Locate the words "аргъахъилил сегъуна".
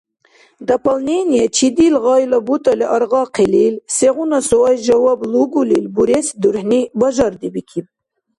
2.95-4.39